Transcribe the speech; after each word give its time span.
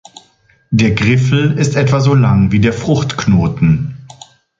Der 0.71 0.93
Griffel 0.95 1.59
ist 1.59 1.75
etwa 1.75 1.99
so 1.99 2.15
lang 2.15 2.51
wie 2.51 2.59
der 2.59 2.73
Fruchtknoten. 2.73 3.97